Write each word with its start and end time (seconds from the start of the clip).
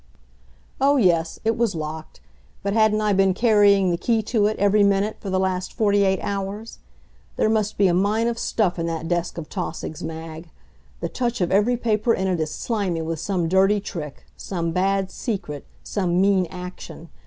Oh, 0.81 0.97
yes, 0.97 1.39
it 1.45 1.55
was 1.55 1.75
locked. 1.75 2.21
But 2.63 2.73
hadn't 2.73 3.01
I 3.01 3.13
been 3.13 3.35
carrying 3.35 3.91
the 3.91 3.99
key 3.99 4.23
to 4.23 4.47
it 4.47 4.57
every 4.57 4.81
minute 4.81 5.17
for 5.19 5.29
the 5.29 5.39
last 5.39 5.73
forty 5.73 6.01
eight 6.03 6.17
hours? 6.23 6.79
There 7.35 7.51
must 7.51 7.77
be 7.77 7.85
a 7.87 7.93
mine 7.93 8.25
of 8.25 8.39
stuff 8.39 8.79
in 8.79 8.87
that 8.87 9.07
desk 9.07 9.37
of 9.37 9.47
Tausig's, 9.47 10.01
Mag. 10.01 10.49
The 11.01 11.09
touch 11.09 11.39
of 11.39 11.51
every 11.51 11.77
paper 11.77 12.15
in 12.15 12.27
it 12.27 12.39
is 12.39 12.49
slimy 12.49 13.03
with 13.03 13.19
some 13.19 13.47
dirty 13.47 13.79
trick, 13.79 14.25
some 14.35 14.71
bad 14.71 15.11
secret, 15.11 15.67
some 15.83 16.19
mean 16.19 16.47
action. 16.47 17.09